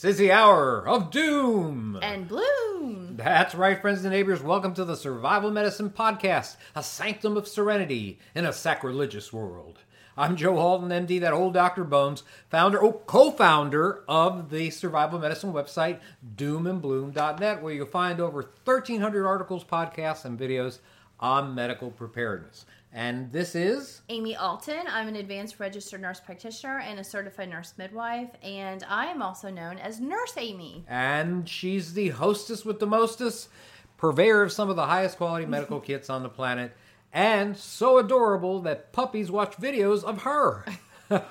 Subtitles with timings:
[0.00, 1.98] This is the hour of doom.
[2.00, 3.16] And bloom.
[3.18, 4.40] That's right, friends and neighbors.
[4.40, 9.80] Welcome to the Survival Medicine Podcast, a sanctum of serenity in a sacrilegious world.
[10.16, 11.84] I'm Joe Alton, MD, that old Dr.
[11.84, 16.00] Bones, founder, oh, co-founder of the survival medicine website,
[16.34, 20.78] doomandbloom.net, where you'll find over 1,300 articles, podcasts, and videos
[21.20, 22.64] on medical preparedness.
[22.92, 24.82] And this is Amy Alton.
[24.88, 29.48] I'm an advanced registered nurse practitioner and a certified nurse midwife, and I am also
[29.48, 30.84] known as Nurse Amy.
[30.88, 33.48] and she's the hostess with the mostest,
[33.96, 36.72] purveyor of some of the highest quality medical kits on the planet,
[37.12, 40.64] and so adorable that puppies watch videos of her.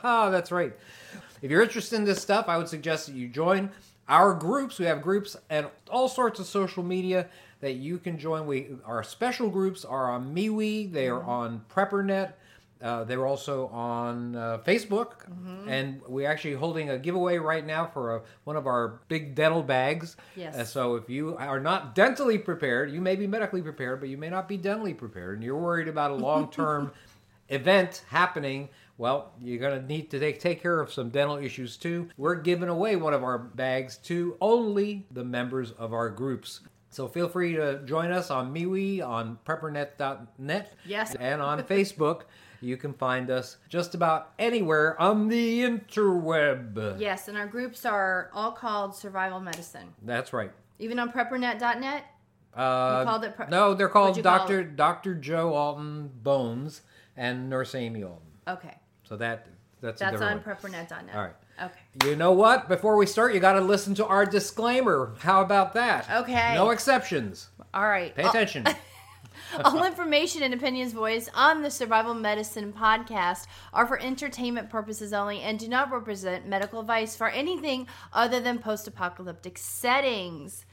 [0.04, 0.74] Ah, that's right.
[1.42, 3.72] If you're interested in this stuff, I would suggest that you join
[4.10, 4.78] our groups.
[4.78, 7.30] We have groups and all sorts of social media
[7.62, 8.46] that you can join.
[8.46, 10.92] We our special groups are on MeWe.
[10.92, 12.34] They are on PrepperNet.
[12.82, 15.30] Uh, they're also on uh, Facebook,
[15.68, 19.62] and we're actually holding a giveaway right now for a, one of our big dental
[19.62, 20.16] bags.
[20.38, 20.56] Yes.
[20.56, 24.18] Uh, so if you are not dentally prepared, you may be medically prepared, but you
[24.18, 26.94] may not be dentally prepared, and you're worried about a long-term
[27.50, 28.70] event happening.
[28.98, 32.08] Well, you're going to need to take, take care of some dental issues too.
[32.18, 36.62] We're giving away one of our bags to only the members of our groups.
[36.90, 41.16] So feel free to join us on MeWe, on preppernet.net, Yes.
[41.20, 42.22] and on Facebook.
[42.62, 47.00] You can find us just about anywhere on the interweb.
[47.00, 49.94] Yes, and our groups are all called Survival Medicine.
[50.02, 50.52] That's right.
[50.78, 52.04] Even on preppernet.net,
[52.54, 56.82] Uh, called it pre- no, they're called you call Doctor Doctor Joe Alton Bones
[57.16, 58.28] and Nurse Amy Alton.
[58.48, 58.78] okay.
[59.04, 59.48] So that
[59.82, 60.58] that's a That's different on one.
[60.58, 61.16] preppernet.net.
[61.16, 61.36] All right.
[61.62, 62.10] Okay.
[62.10, 62.68] You know what?
[62.68, 65.16] Before we start, you got to listen to our disclaimer.
[65.20, 66.10] How about that?
[66.10, 66.54] Okay.
[66.56, 67.50] No exceptions.
[67.74, 68.16] All right.
[68.16, 68.66] Pay uh, attention.
[69.66, 75.42] All information and opinions voiced on the Survival Medicine podcast are for entertainment purposes only
[75.42, 80.66] and do not represent medical advice for anything other than post apocalyptic settings.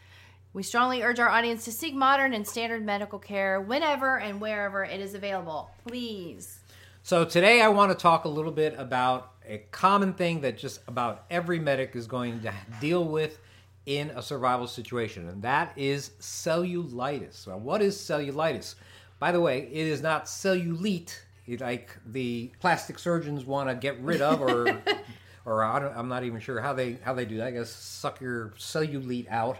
[0.52, 4.84] We strongly urge our audience to seek modern and standard medical care whenever and wherever
[4.84, 5.70] it is available.
[5.86, 6.60] Please.
[7.06, 10.80] So today I want to talk a little bit about a common thing that just
[10.88, 13.38] about every medic is going to deal with
[13.86, 17.46] in a survival situation, and that is cellulitis.
[17.46, 18.74] Now, what is cellulitis?
[19.20, 21.16] By the way, it is not cellulite
[21.60, 24.82] like the plastic surgeons want to get rid of, or
[25.44, 27.46] or I don't, I'm not even sure how they how they do that.
[27.46, 29.58] I guess suck your cellulite out.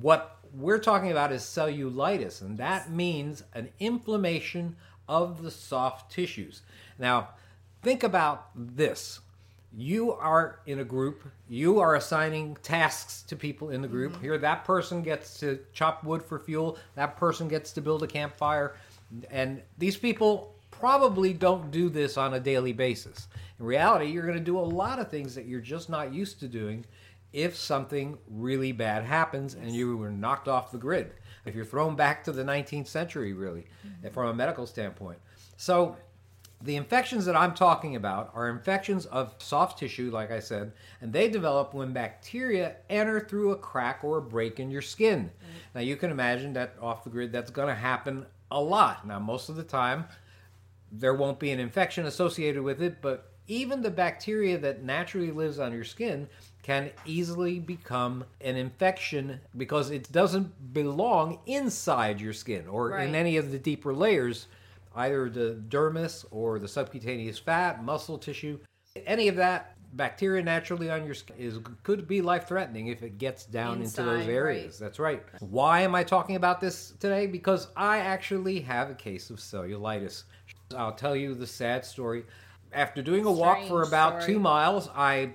[0.00, 4.76] What we're talking about is cellulitis, and that means an inflammation
[5.08, 6.62] of the soft tissues.
[6.98, 7.30] Now,
[7.82, 9.20] think about this.
[9.76, 14.12] You are in a group, you are assigning tasks to people in the group.
[14.12, 14.22] Mm-hmm.
[14.22, 18.06] Here, that person gets to chop wood for fuel, that person gets to build a
[18.06, 18.76] campfire,
[19.30, 23.26] and these people probably don't do this on a daily basis.
[23.58, 26.40] In reality, you're going to do a lot of things that you're just not used
[26.40, 26.84] to doing
[27.32, 31.12] if something really bad happens and you were knocked off the grid.
[31.44, 34.08] If you're thrown back to the 19th century, really, mm-hmm.
[34.08, 35.18] from a medical standpoint.
[35.56, 35.96] So,
[36.62, 40.72] the infections that I'm talking about are infections of soft tissue, like I said,
[41.02, 45.24] and they develop when bacteria enter through a crack or a break in your skin.
[45.24, 45.58] Mm-hmm.
[45.74, 49.06] Now, you can imagine that off the grid, that's going to happen a lot.
[49.06, 50.06] Now, most of the time,
[50.90, 55.58] there won't be an infection associated with it, but even the bacteria that naturally lives
[55.58, 56.28] on your skin
[56.64, 63.36] can easily become an infection because it doesn't belong inside your skin or in any
[63.36, 64.46] of the deeper layers,
[64.96, 68.58] either the dermis or the subcutaneous fat, muscle tissue.
[69.06, 73.18] Any of that bacteria naturally on your skin is could be life threatening if it
[73.18, 74.80] gets down into those areas.
[74.80, 74.86] right.
[74.86, 75.22] That's right.
[75.40, 77.26] Why am I talking about this today?
[77.26, 80.24] Because I actually have a case of cellulitis.
[80.74, 82.24] I'll tell you the sad story.
[82.72, 84.34] After doing a walk for about story.
[84.34, 85.34] two miles, I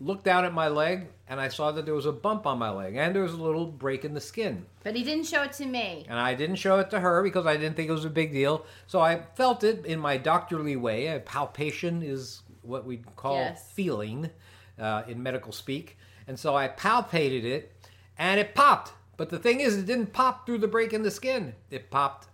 [0.00, 2.70] looked down at my leg and I saw that there was a bump on my
[2.70, 4.64] leg and there was a little break in the skin.
[4.82, 6.06] But he didn't show it to me.
[6.08, 8.32] And I didn't show it to her because I didn't think it was a big
[8.32, 8.64] deal.
[8.86, 11.08] So I felt it in my doctorly way.
[11.08, 13.70] A palpation is what we call Yes.
[13.72, 14.30] feeling
[14.78, 15.98] uh, in medical speak.
[16.26, 17.72] And so I palpated it
[18.18, 18.92] and it popped.
[19.18, 22.28] But the thing is, it didn't pop through the break in the skin, it popped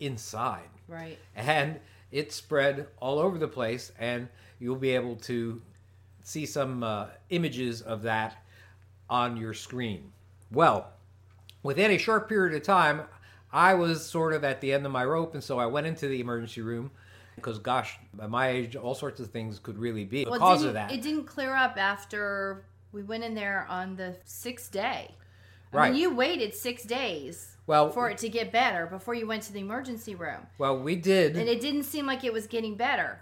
[0.00, 0.68] inside.
[0.88, 1.18] Right.
[1.36, 1.78] And
[2.10, 3.92] it spread all over the place.
[3.98, 4.28] And
[4.58, 5.60] you'll be able to
[6.32, 8.42] see some uh, images of that
[9.10, 10.10] on your screen.
[10.50, 10.88] Well,
[11.62, 13.02] within a short period of time,
[13.52, 16.08] I was sort of at the end of my rope, and so I went into
[16.08, 16.90] the emergency room
[17.36, 20.40] because, gosh, at my age, all sorts of things could really be the Well, it
[20.40, 20.92] cause didn't- of that.
[20.92, 25.14] It didn't clear up after we went in there on the sixth day.
[25.72, 25.92] I Right.
[25.92, 29.52] mean, you waited six days Well- for it to get better before you went to
[29.52, 30.46] the emergency room.
[30.58, 31.36] well, we did.
[31.36, 33.20] And it didn't seem like it was getting better.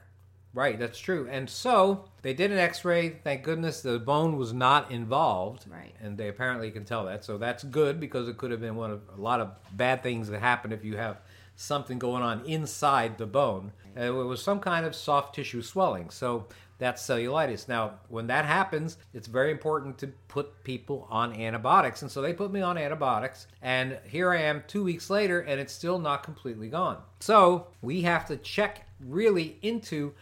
[0.52, 1.29] Right, that's true.
[1.31, 3.11] And so they did an x ray.
[3.11, 5.64] Thank goodness the bone was not involved.
[5.70, 5.94] Right.
[6.02, 7.25] And they apparently can tell that.
[7.25, 10.29] So that's good because it could have been one of a lot of bad things
[10.29, 11.20] that happen if you have
[11.55, 13.70] something going on inside the bone.
[13.97, 16.11] Uh, it was some kind of soft tissue swelling.
[16.11, 16.47] So
[16.79, 17.69] that's cellulitis.
[17.69, 22.00] Now, when that happens, it's very important to put people on antibiotics.
[22.02, 23.47] And so they put me on antibiotics.
[23.61, 26.97] And here I am two weeks later, and it's still not completely gone.
[27.20, 30.14] So we have to check really into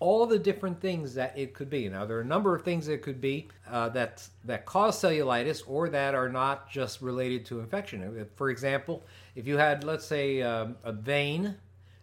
[0.00, 1.88] all the different things that it could be.
[1.88, 5.62] Now, there are a number of things that could be uh, that that cause cellulitis
[5.66, 8.26] or that are not just related to infection.
[8.34, 9.04] For example,
[9.36, 11.56] if you had, let's say, um, a vein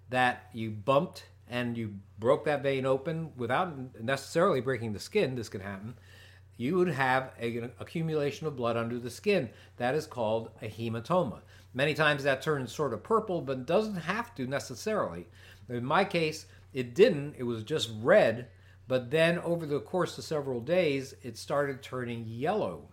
[0.10, 5.50] that you bumped and you broke that vein open without necessarily breaking the skin, this
[5.50, 5.96] can happen.
[6.56, 9.50] You would have a, an accumulation of blood under the skin.
[9.78, 11.40] That is called a hematoma.
[11.74, 15.28] Many times that turns sort of purple, but doesn't have to necessarily.
[15.70, 17.36] In my case, it didn't.
[17.38, 18.48] It was just red.
[18.88, 22.88] But then over the course of several days, it started turning yellow.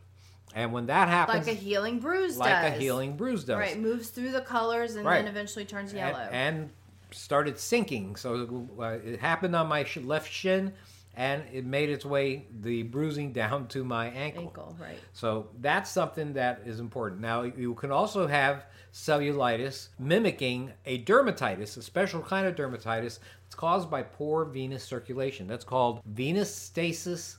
[0.55, 2.73] And when that happens, Like a healing bruise like does.
[2.73, 3.59] a healing bruise does.
[3.59, 5.17] Right, moves through the colors and Right.
[5.19, 6.19] then eventually turns yellow.
[6.19, 6.71] And, and
[7.13, 8.17] started sinking.
[8.17, 10.73] So uh, it happened on my sh- left shin,
[11.17, 14.45] and it made its way the bruising down to my ankle.
[14.45, 14.99] Ankle, right.
[15.13, 17.21] So that's something that is important.
[17.21, 23.19] Now you can also have cellulitis mimicking a dermatitis, a special kind of dermatitis.
[23.47, 25.47] It's caused by poor venous circulation.
[25.47, 27.39] That's called venous stasis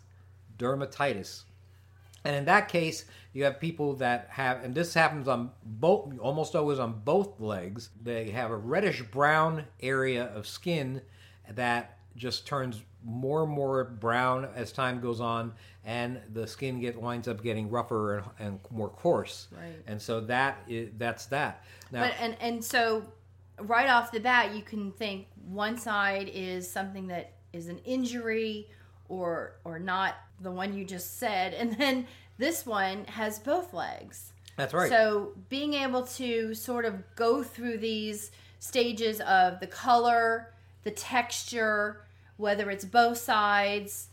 [0.57, 1.43] dermatitis.
[2.25, 6.55] And in that case, you have people that have, and this happens on both, almost
[6.55, 7.89] always on both legs.
[8.01, 11.01] They have a reddish brown area of skin
[11.51, 15.53] that just turns more and more brown as time goes on,
[15.85, 19.47] and the skin get winds up getting rougher and, and more coarse.
[19.51, 19.75] Right.
[19.87, 21.63] And so that is, that's that.
[21.91, 23.03] Now, But and and so
[23.59, 28.69] right off the bat, you can think one side is something that is an injury
[29.07, 32.07] or or not the one you just said, and then
[32.37, 34.33] this one has both legs.
[34.57, 34.89] that's right.
[34.89, 40.51] So being able to sort of go through these stages of the color,
[40.83, 42.01] the texture,
[42.37, 44.09] whether it's both sides,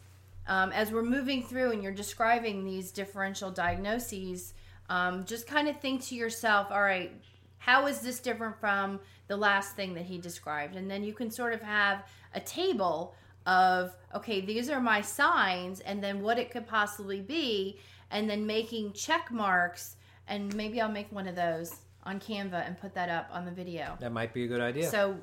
[0.47, 4.55] um, as we're moving through and you're describing these differential diagnoses,
[4.89, 7.13] um, just kind of think to yourself, all right,
[7.59, 8.99] how is this different from
[9.29, 10.77] the last thing that he described?
[10.77, 12.05] And then you can sort of have
[12.35, 13.15] a table
[13.47, 17.79] of, okay, these are my signs, and then what it could possibly be,
[18.11, 19.97] and then making check marks.
[20.29, 23.51] And maybe I'll make one of those on Canva and put that up on the
[23.51, 23.97] video.
[24.01, 24.89] that might be a good idea.
[24.91, 25.17] So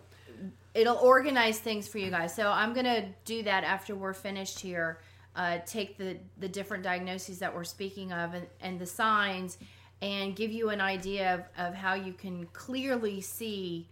[0.74, 2.36] it'll organize things for you guys.
[2.36, 5.00] So I'm gonna do that after we're finished here.
[5.36, 9.58] Uh, take the the different diagnoses that we're speaking of and, and the signs,
[10.02, 13.88] and give you an idea of, of how you can clearly see,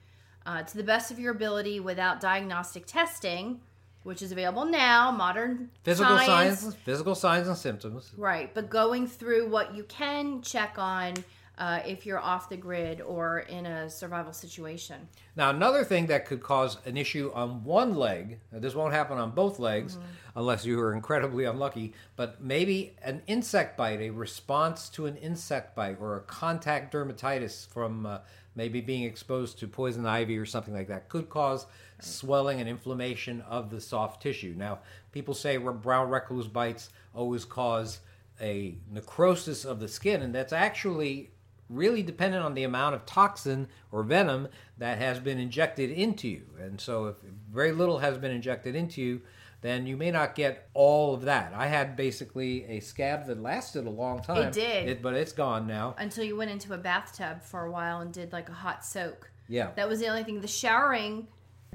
[0.46, 3.62] uh, to the best of your ability, without diagnostic testing,
[4.04, 5.12] which is available now.
[5.12, 8.12] Modern physical science, signs, physical signs and symptoms.
[8.18, 11.14] Right, but going through what you can check on
[11.58, 15.08] uh, if you're off the grid or in a survival situation.
[15.36, 19.32] Now, another thing that could cause an issue on one leg, this won't happen on
[19.32, 20.40] both legs Mm-hmm.
[20.40, 25.76] unless you are incredibly unlucky, but maybe an insect bite, a response to an insect
[25.76, 28.20] bite, or a contact dermatitis from uh,
[28.56, 31.66] maybe being exposed to poison ivy or something like that could cause
[32.00, 34.54] swelling and inflammation of the soft tissue.
[34.56, 34.80] Now,
[35.12, 38.00] people say brown recluse bites always cause
[38.40, 41.32] a necrosis of the skin, and that's actually
[41.70, 44.48] really dependent on the amount of toxin or venom
[44.78, 46.44] that has been injected into you.
[46.60, 47.16] And so, if
[47.52, 49.22] very little has been injected into you,
[49.62, 51.52] then you may not get all of that.
[51.56, 54.48] I had basically a scab that lasted a long time.
[54.48, 55.02] It did.
[55.02, 55.96] but it's gone now.
[55.98, 59.32] Until you went into a bathtub for a while and did like a hot soak.
[59.50, 60.42] Yeah, That was the only thing.
[60.42, 61.28] The showering,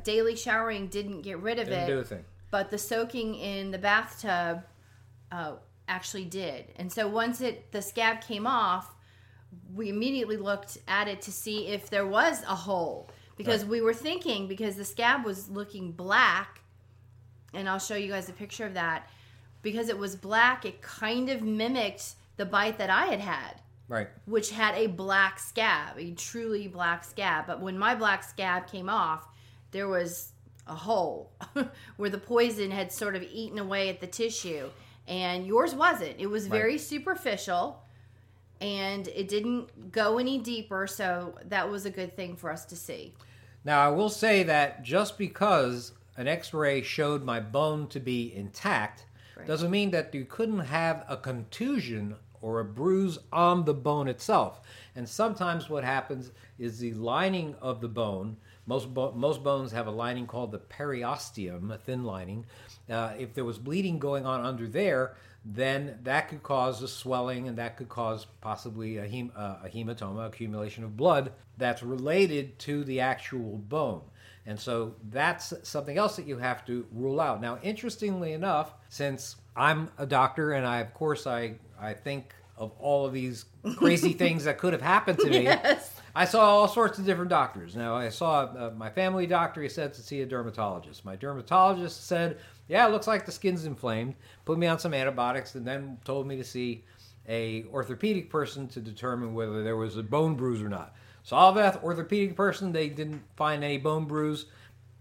[0.04, 1.86] daily showering, didn't get rid of didn't it.
[1.86, 2.24] do a thing.
[2.50, 4.62] but the soaking in the bathtub
[5.32, 5.54] uh,
[5.88, 6.66] actually did.
[6.76, 8.94] And so once it the scab came off,
[9.74, 13.70] we immediately looked at it to see if there was a hole because Right.
[13.70, 16.60] we were thinking because the scab was looking black,
[17.54, 19.08] and I'll show you guys a picture of that.
[19.62, 24.08] Because it was black, it kind of mimicked the bite that I had had Right.
[24.26, 27.46] which had a black scab, a truly black scab.
[27.46, 29.28] But when my black scab came off,
[29.70, 30.32] there was
[30.66, 31.32] a hole
[31.96, 34.70] where the poison had sort of eaten away at the tissue.
[35.06, 36.18] And yours wasn't.
[36.18, 37.82] It was very superficial
[38.62, 40.86] and it didn't go any deeper.
[40.86, 43.14] So that was a good thing for us to see.
[43.64, 48.32] Now, I will say that just because an x ray showed my bone to be
[48.34, 49.46] intact Right.
[49.46, 54.60] doesn't mean that you couldn't have a contusion or a bruise on the bone itself.
[54.94, 59.86] And sometimes what happens is the lining of the bone Most bo- most bones have
[59.88, 62.44] a lining called the periosteum, a thin lining.
[62.88, 67.48] Uh, if there was bleeding going on under there, then that could cause a swelling,
[67.48, 72.58] and that could cause possibly a, hem- uh, a hematoma, accumulation of blood that's related
[72.60, 74.02] to the actual bone.
[74.46, 77.40] And so that's something else that you have to rule out.
[77.40, 82.72] Now, interestingly enough, since I'm a doctor and I, of course, I, I think of
[82.78, 83.44] all of these
[83.76, 85.42] crazy things that could have happened to me.
[85.44, 86.00] Yes.
[86.14, 87.74] I saw all sorts of different doctors.
[87.74, 91.04] Now, I saw uh, my family doctor, he said to see a dermatologist.
[91.04, 92.38] My dermatologist said,
[92.68, 94.14] Yeah, it looks like the skin's inflamed,
[94.44, 96.84] put me on some antibiotics, and then told me to see
[97.28, 100.94] a orthopedic person to determine whether there was a bone bruise or not.
[101.22, 104.46] Saw that orthopedic person, they didn't find any bone bruise,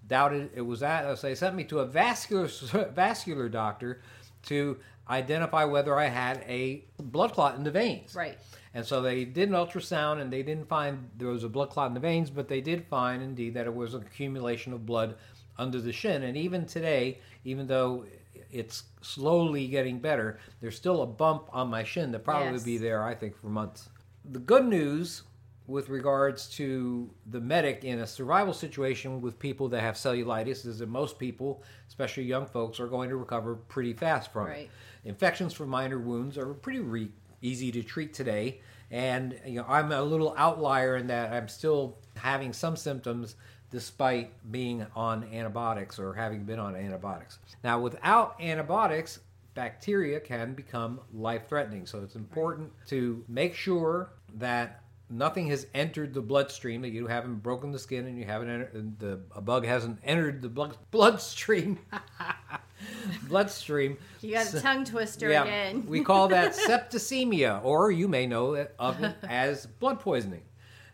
[0.07, 1.17] doubted it was that.
[1.17, 2.47] So they sent me to a vascular
[2.93, 4.01] vascular doctor
[4.47, 4.77] to
[5.09, 8.15] identify whether I had a blood clot in the veins.
[8.15, 8.37] Right.
[8.73, 11.87] And so they did an ultrasound and they didn't find there was a blood clot
[11.87, 15.15] in the veins, but they did find indeed that it was an accumulation of blood
[15.57, 16.23] under the shin.
[16.23, 18.05] And even today, even though
[18.51, 22.63] it's slowly getting better, there's still a bump on my shin that probably Yes.
[22.63, 23.89] be there, I think, for months.
[24.25, 25.23] The good news
[25.67, 30.79] with regards to the medic in a survival situation with people that have cellulitis is
[30.79, 34.69] that most people, especially young folks, are going to recover pretty fast from Right.
[35.03, 35.07] it.
[35.09, 38.59] Infections from minor wounds are pretty re- easy to treat today,
[38.91, 43.35] and you know I'm a little outlier in that I'm still having some symptoms
[43.71, 47.39] despite being on antibiotics or having been on antibiotics.
[47.63, 49.19] Now, without antibiotics,
[49.53, 51.85] bacteria can become life-threatening.
[51.85, 57.35] So it's important to make sure that nothing has entered the bloodstream that you haven't
[57.43, 61.77] broken the skin and you haven't entered the a bug hasn't entered the blood, bloodstream
[63.27, 65.85] bloodstream You got a tongue twister yeah, again.
[65.87, 70.43] we call that septicemia, or you may know it- of it as blood poisoning.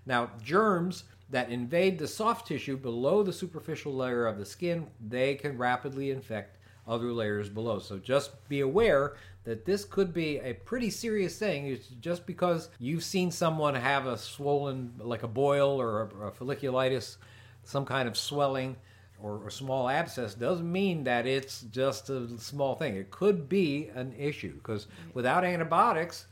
[0.05, 5.35] Now, germs that invade the soft tissue below the superficial layer of the skin, they
[5.35, 6.57] can rapidly infect
[6.87, 7.79] other layers below.
[7.79, 11.67] So just be aware that this could be a pretty serious thing.
[11.67, 16.31] It's just because you've seen someone have a swollen, like a boil or a, a
[16.31, 17.17] folliculitis,
[17.63, 18.77] some kind of swelling
[19.21, 22.95] or a small abscess doesn't mean that it's just a small thing.
[22.95, 26.27] It could be an issue because without antibiotics,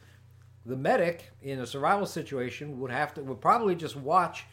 [0.65, 4.45] the medic in a survival situation would have to would probably just watch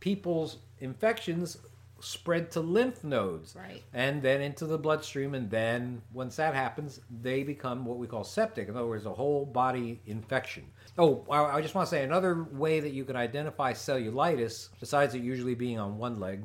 [0.00, 1.58] people's infections
[2.00, 3.56] spread to lymph nodes.
[3.56, 3.82] Right.
[3.92, 8.22] and then into the bloodstream and then once that happens they become what we call
[8.24, 8.68] septic.
[8.68, 10.64] In other words a whole body infection.
[10.96, 15.14] Oh i I just want to say another way that you can identify cellulitis besides
[15.14, 16.44] it usually being on one leg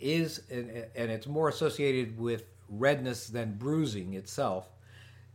[0.00, 4.68] is and and it's more associated with redness than bruising itself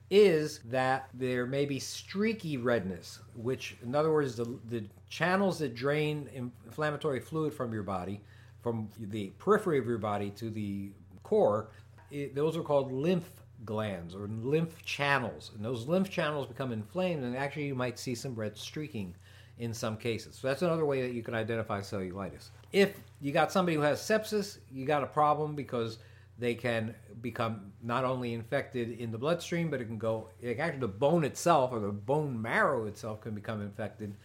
[0.10, 5.76] is that there may be streaky redness, which, in other words, the, the channels that
[5.76, 8.22] drain inflammatory fluid from your body,
[8.62, 10.92] from the periphery of your body to the
[11.24, 11.70] core,
[12.12, 13.30] it, those are called lymph
[13.64, 15.52] glands or lymph channels.
[15.56, 19.16] And those lymph channels become inflamed, and actually, you might see some red streaking
[19.58, 20.36] in some cases.
[20.36, 22.50] So that's another way that you can identify cellulitis.
[22.72, 26.00] If you got somebody who has sepsis, you got a problem because
[26.38, 30.82] they can become not only infected in the bloodstream, but it can go, it, actually,
[30.82, 34.15] the bone itself or the bone marrow itself can become infected.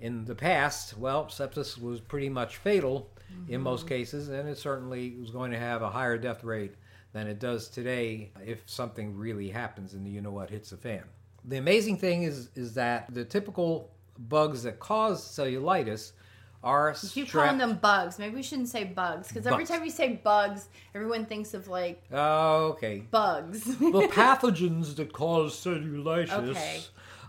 [0.00, 3.10] In the past, well, sepsis was pretty much fatal
[3.48, 3.88] in most mm-hmm.
[3.88, 6.74] cases, and it certainly was going to have a higher death rate
[7.12, 11.02] than it does today if something really happens and you know what hits the fan.
[11.44, 16.12] The amazing thing is is that the typical bugs that cause cellulitis
[16.62, 18.18] are You keep calling them bugs.
[18.18, 22.02] Maybe we shouldn't say bugs because every time we say bugs, everyone thinks of like
[22.12, 23.04] Oh, okay.
[23.10, 23.64] bugs.
[23.78, 26.80] the pathogens that cause cellulitis Okay.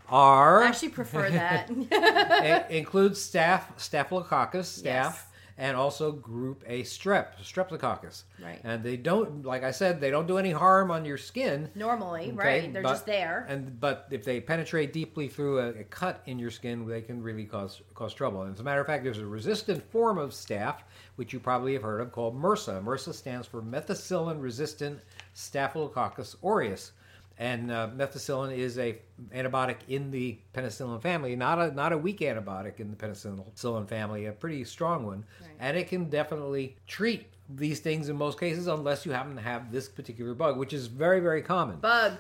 [0.10, 1.70] are I actually prefer that.
[1.92, 5.24] it includes staph staphylococcus staph Yes.
[5.60, 8.60] And also group A strep streptococcus Right.
[8.64, 12.28] and they don't like I said they don't do any harm on your skin Normally,
[12.30, 12.74] okay, right?
[12.74, 13.46] They're but- just there.
[13.50, 17.22] and but if they penetrate deeply through a, a cut in your skin they can
[17.22, 20.32] really cause cause trouble and as a matter of fact there's a resistant form of
[20.32, 20.78] staph
[21.18, 25.00] which you probably have heard of called MRSA MRSA stands for methicillin resistant
[25.34, 26.94] staphylococcus aureus
[27.40, 28.98] and uh, methicillin is a
[29.34, 34.26] antibiotic in the penicillin family, not a not a weak antibiotic in the penicillin family,
[34.26, 35.50] a pretty strong one, Right.
[35.60, 39.72] and it can definitely treat these things in most cases, unless you happen to have
[39.72, 41.78] this particular bug, which is very very common.
[41.78, 42.14] Bug.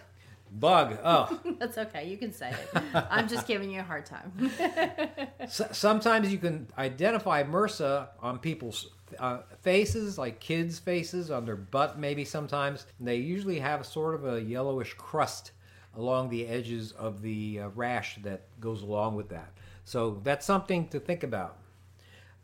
[0.52, 0.98] Bug.
[1.04, 2.08] Oh, That's okay.
[2.10, 2.82] You can say it.
[2.96, 4.32] I'm just giving you a hard time.
[5.40, 11.56] S- sometimes you can identify MRSA on people's uh, faces, like kids' faces, on their
[11.56, 12.86] butt, maybe sometimes.
[13.00, 15.52] And they usually have sort of a yellowish crust
[15.96, 19.52] along the edges of the uh, rash that goes along with that.
[19.84, 21.58] So that's something to think about.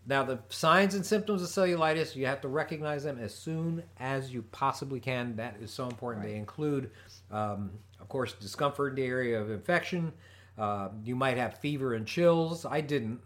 [0.08, 4.32] Now, the signs and symptoms of cellulitis, you have to recognize them as soon as
[4.32, 5.36] you possibly can.
[5.36, 6.26] That is so important.
[6.26, 6.92] They include,
[7.32, 10.14] um, of course, discomfort in the area of infection.
[10.58, 12.66] Uh, you might have fever and chills.
[12.66, 13.20] I didn't.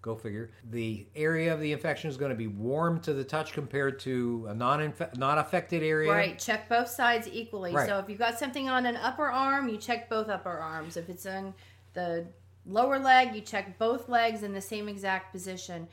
[0.00, 0.50] Go figure.
[0.70, 4.46] The area of the infection is going to be warm to the touch compared to
[4.48, 6.10] a non non affected area.
[6.10, 6.38] Right.
[6.38, 7.74] Check both sides equally.
[7.74, 7.88] Right.
[7.88, 10.96] So if you've got something on an upper arm, you check both upper arms.
[10.96, 11.52] If it's on
[11.94, 12.26] the
[12.64, 15.88] lower leg, you check both legs in the same exact position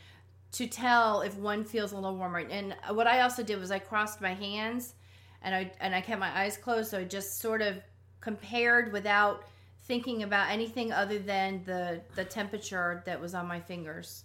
[0.52, 2.40] to tell if one feels a little warmer.
[2.40, 4.94] And what I also did was I crossed my hands
[5.42, 7.78] and I and I kept my eyes closed, so I just sort of
[8.22, 9.44] compared without
[9.86, 14.24] thinking about anything other than the the temperature that was on my fingers.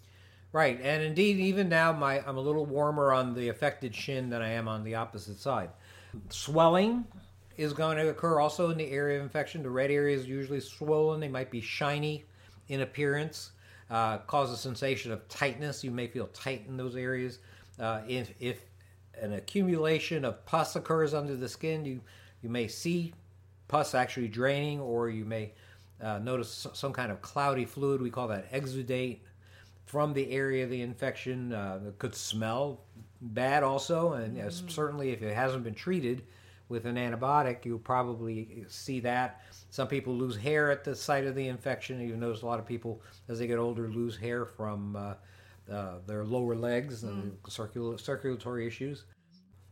[0.53, 4.43] Right, and indeed, even now, my I'm a little warmer on the affected shin than
[4.43, 5.71] I am on the opposite side.
[6.29, 7.05] Swelling
[7.57, 9.63] is going to occur also in the area of infection.
[9.63, 11.21] The red area is usually swollen.
[11.21, 12.25] They might be shiny
[12.69, 13.53] in appearance,
[13.91, 15.85] uh, cause a sensation of tightness.
[15.85, 17.39] You may feel tight in those areas.
[17.79, 18.61] Uh, if if
[19.21, 22.01] an accumulation of pus occurs under the skin, you
[22.43, 23.13] you may see
[23.71, 25.53] pus actually draining, or you may
[26.03, 28.03] uh, notice some kind of cloudy fluid.
[28.03, 29.21] We call that exudate
[29.87, 31.53] from the area of the infection.
[31.53, 32.81] Uh, it could smell
[33.21, 36.25] bad also, and yes, certainly if it hasn't been treated
[36.69, 39.43] with an antibiotic, you'll probably see that.
[39.71, 42.01] Some people lose hair at the site of the infection.
[42.01, 45.15] You notice a lot of people as they get older lose hair from uh,
[45.73, 49.05] uh, their lower legs and circul- circulatory issues.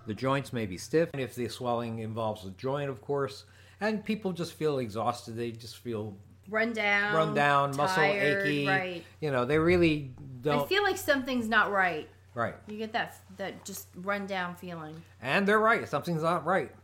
[0.06, 3.44] The joints may be stiff, and if the swelling involves the joint, of course,
[3.80, 5.36] and people just feel exhausted.
[5.36, 6.16] They just feel
[6.50, 8.66] Run down, run down, muscle achy.
[8.66, 9.04] Right.
[9.20, 10.62] You know, they really don't.
[10.62, 12.08] I feel like something's not right.
[12.34, 12.54] right.
[12.66, 15.02] You get that that just run down feeling.
[15.20, 15.86] And they're right.
[15.86, 16.74] Something's not right.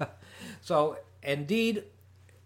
[0.62, 1.84] so, indeed,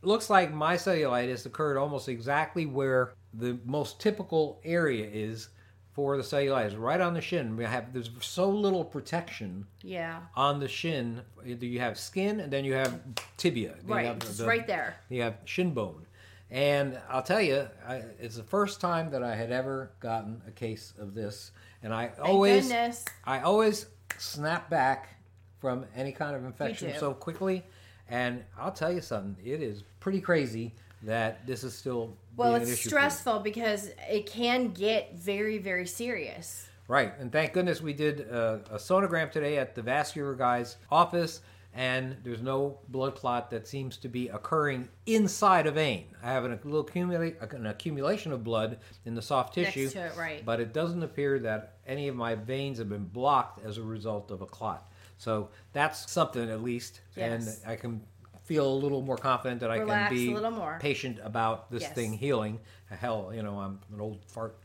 [0.02, 5.48] looks like my cellulitis occurred almost exactly where the most typical area is
[5.98, 7.56] for the cellulitis, right on the shin.
[7.56, 10.20] We have there's so little protection Yeah.
[10.36, 11.22] on the shin.
[11.44, 13.00] You have skin, and then you have
[13.36, 13.74] tibia.
[13.84, 14.06] Right.
[14.06, 14.94] have the- right there.
[15.08, 16.06] You have shin bone.
[16.52, 20.52] And I'll tell you, I, it's the first time that I had ever gotten a
[20.52, 21.50] case of this,
[21.82, 23.04] and I Thank always, goodness.
[23.24, 23.86] I always
[24.18, 25.16] snap back
[25.58, 27.64] from any kind of infection so quickly.
[28.08, 32.80] And I'll tell you something, it is pretty crazy that this is still Well, it's
[32.80, 36.68] stressful because it can get very, very serious.
[36.86, 41.42] Right, and thank goodness we did a, a sonogram today at the vascular guy's office,
[41.74, 46.06] and there's no blood clot that seems to be occurring inside a vein.
[46.22, 50.42] I have an, little accumulate, an accumulation of blood in the soft tissue, it, right.
[50.46, 54.30] but it doesn't appear that any of my veins have been blocked as a result
[54.30, 54.90] of a clot.
[55.18, 57.60] So that's something at least, Yes.
[57.64, 58.00] and I can
[58.48, 60.78] feel a little more confident that I can be a little more.
[60.80, 61.92] patient about this Yes.
[61.92, 62.58] thing healing.
[62.88, 64.56] Hell, you know, I'm an old fart,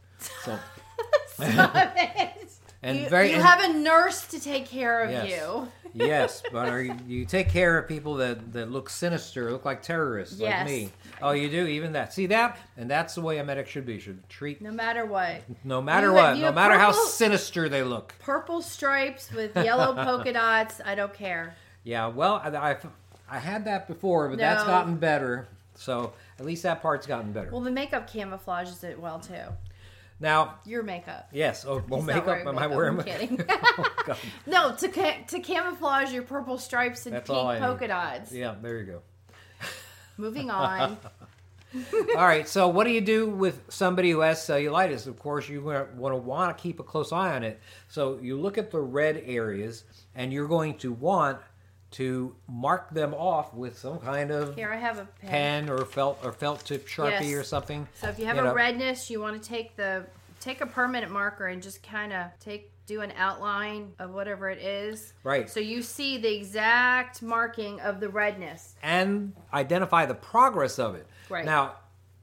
[0.45, 0.57] so.
[2.85, 5.29] And you, very- you and- have a nurse to take care of Yes.
[5.29, 5.67] you.
[5.93, 9.81] yes, but are you, you take care of people that, that look sinister, look like
[9.81, 10.89] terrorists, like me.
[11.21, 12.13] Oh, you do even that.
[12.13, 13.99] See that, and that's the way a medic should be.
[14.01, 15.43] Should treat No matter what.
[15.63, 18.15] no matter You- what, no matter how sinister they look.
[18.19, 20.81] Purple stripes with yellow polka dots.
[20.85, 21.55] I don't care.
[21.85, 22.77] Yeah, well, I, I,
[23.33, 25.47] I had that before, but that's gotten better.
[25.73, 27.49] So at least that part's gotten better.
[27.51, 29.41] Well, the makeup camouflages it well too.
[30.19, 31.29] now, Your makeup.
[31.31, 31.65] yes.
[31.67, 32.27] Oh, well, makeup.
[32.27, 32.99] Am I makeup, wearing?
[32.99, 33.45] I'm kidding.
[33.49, 38.31] oh, no, to ca- to camouflage your purple stripes and That's pink polka dots.
[38.31, 39.01] Yeah, there you go.
[40.17, 40.97] Moving on.
[42.15, 42.47] All right.
[42.47, 45.07] So, what do you do with somebody who has cellulitis?
[45.07, 47.59] Of course, you want to want to keep a close eye on it.
[47.87, 51.39] So, you look at the red areas, and you're going to want
[51.93, 55.29] to mark them off with some kind of Here I have a pen.
[55.29, 57.33] pen or felt or felt tip sharpie Yes.
[57.33, 57.87] or something.
[57.95, 58.53] So if you have You a know.
[58.53, 60.05] redness, you want to take the
[60.39, 64.59] take a permanent marker and just kind of take do an outline of whatever it
[64.59, 65.13] is.
[65.23, 65.49] Right.
[65.49, 68.75] So you see the exact marking of the redness.
[68.83, 71.07] and identify the progress of it.
[71.29, 71.45] Right.
[71.45, 71.75] Now,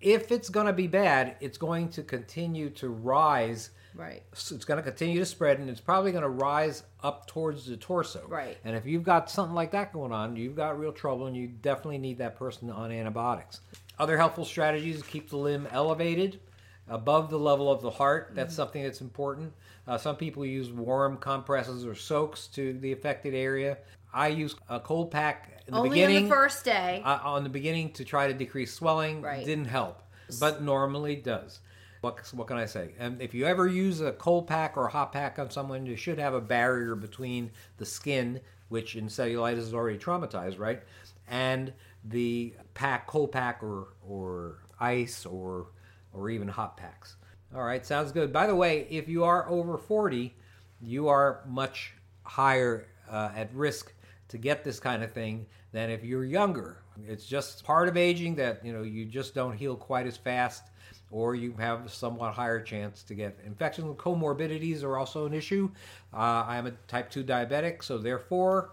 [0.02, 3.70] if it's going to be bad, it's going to continue to rise.
[3.94, 4.22] Right.
[4.34, 7.66] So It's going to continue to spread, and it's probably going to rise up towards
[7.66, 8.24] the torso.
[8.28, 8.56] Right.
[8.64, 11.48] And if you've got something like that going on, you've got real trouble, and you
[11.48, 13.60] definitely need that person on antibiotics.
[13.98, 16.40] Other helpful strategies keep the limb elevated
[16.88, 18.32] above the level of the heart.
[18.34, 18.56] That's Mm-hmm.
[18.56, 19.52] something that's important.
[19.86, 23.78] Uh, some people use warm compresses or soaks to the affected area.
[24.12, 27.02] I use a cold pack in the Only beginning on the first day.
[27.04, 29.44] uh, on the beginning to try to decrease swelling Right.
[29.44, 30.02] didn't help,
[30.40, 31.60] but normally does.
[32.00, 32.94] What, what can I say?
[32.98, 35.96] And if you ever use a cold pack or a hot pack on someone, you
[35.96, 40.82] should have a barrier between the skin, which in cellulitis is already traumatized, right,
[41.28, 41.72] and
[42.04, 45.68] the pack, cold pack, or or ice, or
[46.12, 47.16] or even hot packs.
[47.54, 48.32] All right, sounds good.
[48.32, 50.34] By the way, if you are over 40,
[50.80, 53.92] you are much higher uh, at risk
[54.28, 56.82] to get this kind of thing than if you're younger.
[57.06, 60.70] It's just part of aging that you know you just don't heal quite as fast,
[61.10, 63.96] or you have a somewhat higher chance to get infections.
[63.96, 65.70] Comorbidities are also an issue.
[66.14, 68.70] Uh, I'm a type 2 diabetic, so therefore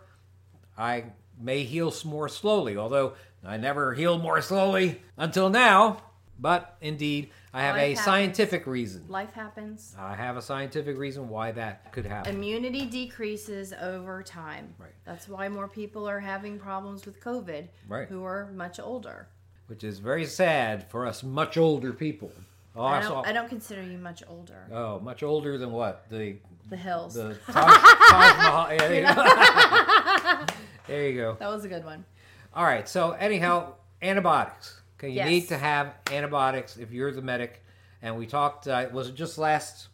[0.77, 1.05] I
[1.39, 6.01] may heal more slowly, although I never healed more slowly until now.
[6.39, 8.05] But indeed, I have Life a happens.
[8.05, 9.05] scientific reason.
[9.07, 9.95] Life happens.
[9.97, 12.35] I have a scientific reason why that could happen.
[12.35, 14.75] Immunity decreases over time.
[14.77, 14.91] Right.
[15.03, 18.07] That's why more people are having problems with COVID Right.
[18.07, 19.29] who are much older.
[19.67, 22.31] Which is very sad for us much older people.
[22.75, 24.67] Oh, I don't, I don't consider you much older.
[24.71, 26.05] oh, much older than what?
[26.09, 26.37] The
[26.69, 27.13] The hills.
[27.15, 28.67] the Taj, Taj Mahal.
[28.71, 30.45] Yeah, there, you go.
[30.87, 31.37] there you go.
[31.39, 32.05] that was a good one.
[32.53, 32.87] All right.
[32.87, 34.81] So anyhow, antibiotics.
[34.99, 35.27] Okay, you Yes.
[35.29, 37.63] need to have antibiotics if you're the medic.
[38.01, 38.67] And we talked.
[38.67, 39.87] Uh, was it just last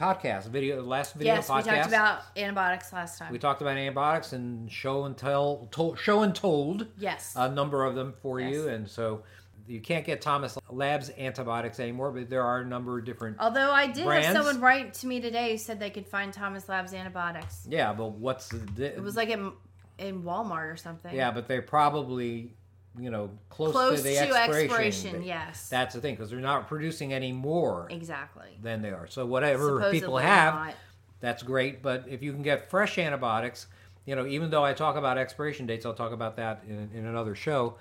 [0.00, 0.82] podcast video?
[0.82, 1.66] Last video yes, podcast.
[1.66, 3.32] we talked about antibiotics last time.
[3.32, 7.34] We talked about antibiotics and show and tell, told, show and told yes.
[7.36, 9.22] a number of them for you, and so
[9.68, 13.36] you can't get Thomas Labs antibiotics anymore, but there are a number of different.
[13.38, 14.28] Although I did brands?
[14.28, 17.66] have someone write to me today who said they could find Thomas Labs antibiotics.
[17.68, 18.58] Yeah, but what's the?
[18.58, 19.52] di- It was like in,
[19.98, 21.14] in Walmart or something.
[21.14, 22.54] yeah, but they're probably
[22.98, 24.64] you know close, Close to the to expiration.
[24.64, 25.26] expiration, date.
[25.26, 25.68] yes.
[25.68, 28.58] That's the thing because they're not producing any more Exactly.
[28.62, 29.06] than they are.
[29.06, 30.74] So whatever people have, not.
[31.20, 31.82] that's great.
[31.82, 33.66] But if you can get fresh antibiotics,
[34.06, 37.06] you know, even though I talk about expiration dates, I'll talk about that in, in
[37.06, 37.76] another show.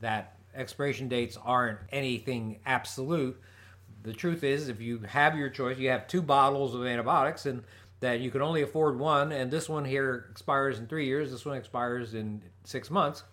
[0.00, 3.38] That expiration dates aren't anything absolute.
[4.04, 7.62] The truth is, if you have your choice, you have two bottles of antibiotics, and
[8.00, 11.44] that you can only afford one, and this one here expires in three years, this
[11.44, 13.24] one expires in six months.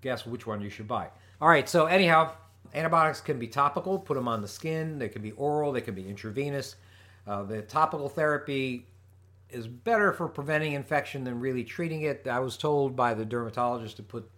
[0.00, 1.08] Guess which one you should buy.
[1.40, 2.32] All right, so anyhow,
[2.74, 5.94] antibiotics can be topical, put them on the skin, they can be oral, they can
[5.94, 6.76] be intravenous.
[7.26, 8.86] Uh, the topical therapy
[9.50, 12.26] is better for preventing infection than really treating it.
[12.30, 14.28] I was told by the dermatologist to put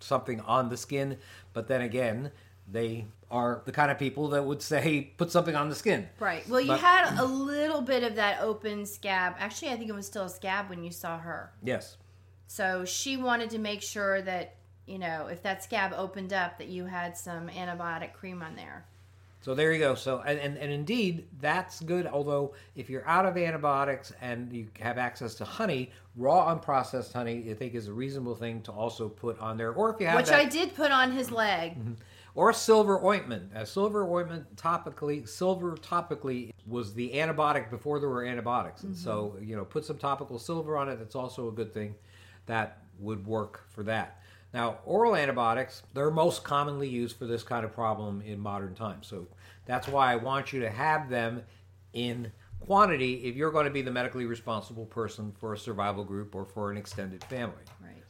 [0.00, 1.18] something on the skin,
[1.52, 2.30] but then again,
[2.70, 6.08] they are the kind of people that would say put something on the skin.
[6.18, 6.48] Right.
[6.48, 9.34] Well, you But- had a little bit of that open scab.
[9.38, 11.52] Actually, I think it was still a scab when you saw her.
[11.62, 11.96] Yes.
[12.46, 14.54] So she wanted to make sure that,
[14.86, 18.84] you know, if that scab opened up, that you had some antibiotic cream on there.
[19.44, 19.94] So there you go.
[19.94, 22.06] So and, and, and indeed that's good.
[22.06, 27.50] Although if you're out of antibiotics and you have access to honey, raw unprocessed honey,
[27.50, 29.72] I think is a reasonable thing to also put on there.
[29.72, 31.72] Or if you have Which that, I did put on his leg.
[31.72, 31.92] Mm-hmm.
[32.34, 33.50] or silver ointment.
[33.54, 39.34] A silver ointment topically, silver topically was the antibiotic before there were antibiotics, and so
[39.36, 39.44] mm-hmm.
[39.44, 40.98] you know, put some topical silver on it.
[40.98, 41.94] That's also a good thing.
[42.46, 44.22] That would work for that.
[44.54, 49.08] Now, oral antibiotics, they're most commonly used for this kind of problem in modern times.
[49.08, 49.26] So
[49.66, 51.42] that's why I want you to have them
[51.92, 56.36] in quantity if you're going to be the medically responsible person for a survival group
[56.36, 58.02] or for an extended family Right.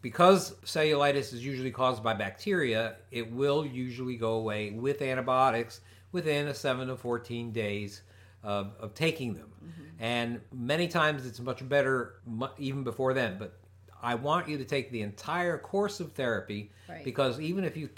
[0.00, 6.48] because cellulitis is usually caused by bacteria, it will usually go away with antibiotics within
[6.48, 8.00] a 7 to 14 days
[8.42, 9.52] of, of taking them.
[9.62, 9.82] Mm-hmm.
[10.00, 12.14] And many times it's much better
[12.58, 13.36] even before then.
[13.38, 13.58] But
[14.02, 17.04] I want you to take the entire course of therapy Right.
[17.04, 17.88] because even if you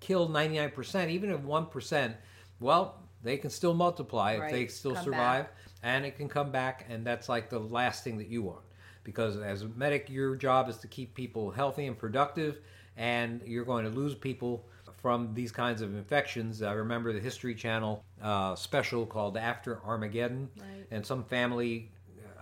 [0.00, 2.14] kill 99%, even if 1%,
[2.60, 5.46] well, they can still multiply if they still Come survive
[5.82, 8.62] and it can come back and that's like the last thing that you want
[9.04, 12.60] because as a medic your job is to keep people healthy and productive
[12.96, 14.64] and you're going to lose people
[15.00, 20.48] from these kinds of infections i remember the history channel uh, special called after armageddon
[20.56, 20.86] Right.
[20.90, 21.90] and some family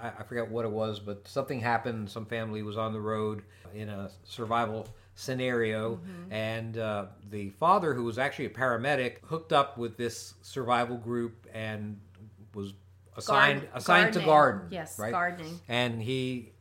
[0.03, 2.11] I, I forget what it was but something happened.
[2.11, 3.43] Some family was on the road
[3.75, 9.77] in a survival scenario and uh, the father who was actually a paramedic hooked up
[9.77, 11.99] with this survival group and
[12.55, 12.73] was
[13.17, 15.13] assigned Garden- assigned to garden Yes, right?
[15.13, 15.61] gardening.
[15.69, 16.53] and he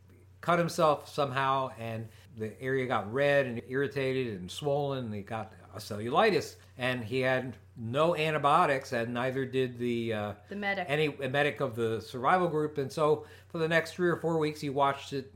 [0.41, 5.53] cut himself somehow and the area got red and irritated and swollen and he got
[5.73, 10.85] a cellulitis and he had no antibiotics and neither did the uh, The medic.
[10.89, 14.59] any medic of the survival group and so for the next three or four weeks
[14.59, 15.33] he watched it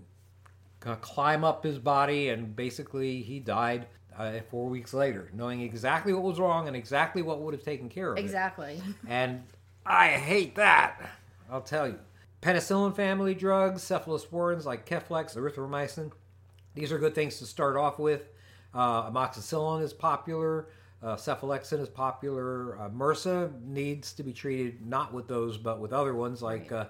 [1.01, 6.21] climb up his body and basically he died uh, four weeks later knowing exactly what
[6.23, 8.81] was wrong and exactly what would have taken care of it Exactly.
[9.07, 9.41] and
[9.85, 11.09] I hate that.
[11.51, 11.99] I'll tell you.
[12.41, 16.11] Penicillin family drugs, cephalosporins like Keflex, erythromycin.
[16.75, 18.27] These are good things to start off with.
[18.73, 20.67] Uh, amoxicillin is popular.
[21.03, 22.79] Uh, cephalexin is popular.
[22.79, 26.85] Uh, MRSA needs to be treated not with those, but with other ones like uh,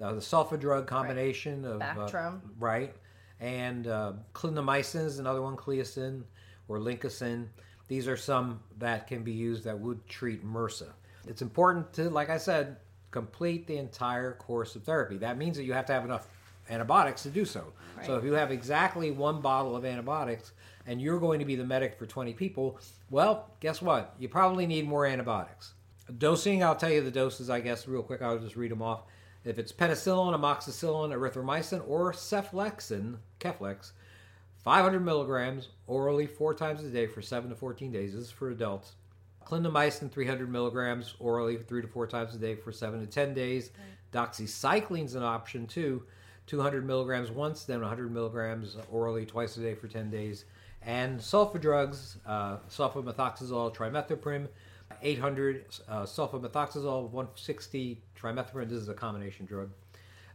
[0.00, 2.40] uh, the sulfa drug combination of uh, Bactrim.
[2.58, 2.94] right,
[3.40, 6.22] and uh, clindamycin is another one, Cleocin
[6.68, 7.46] or Lincocin.
[7.88, 10.88] These are some that can be used that would treat MRSA.
[11.26, 12.76] It's important to, like I said,
[13.10, 15.18] complete the entire course of therapy.
[15.18, 16.26] That means that you have to have enough
[16.70, 17.72] antibiotics to do so.
[17.96, 18.06] Right.
[18.06, 20.52] So if you have exactly one bottle of antibiotics
[20.88, 24.14] and you're going to be the medic for 20 people, well, guess what?
[24.18, 25.74] You probably need more antibiotics.
[26.16, 28.22] Dosing, I'll tell you the doses, I guess, real quick.
[28.22, 29.02] I'll just read them off.
[29.44, 33.92] If it's penicillin, amoxicillin, erythromycin, or cephalexin, Keflex,
[34.64, 38.14] 500 milligrams orally four times a day for 7 to 14 days.
[38.14, 38.92] This is for adults.
[39.46, 43.70] Clindamycin, 300 milligrams orally three to four times a day for 7 to 10 days.
[44.12, 46.04] Doxycycline is an option too.
[46.46, 50.46] 200 milligrams once, then 100 milligrams orally twice a day for 10 days.
[50.82, 54.48] And sulfa drugs, uh, sulfamethoxazole, trimethoprim,
[55.02, 58.68] 800 uh, sulfamethoxazole, 160 trimethoprim.
[58.68, 59.70] This is a combination drug.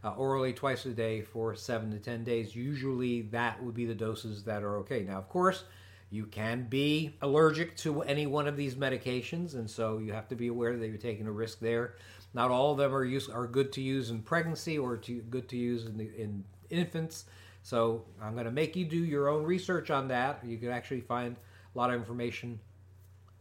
[0.02, 2.54] Uh, orally twice a day for seven to 10 days.
[2.54, 5.02] Usually that would be the doses that are okay.
[5.02, 5.64] Now, of course,
[6.10, 10.36] you can be allergic to any one of these medications, and so you have to
[10.36, 11.94] be aware that you're taking a risk there.
[12.34, 15.48] Not all of them are use, are good to use in pregnancy or to, good
[15.48, 17.24] to use in, the, in infants.
[17.64, 20.40] So I'm going to make you do your own research on that.
[20.46, 21.34] You can actually find
[21.74, 22.60] a lot of information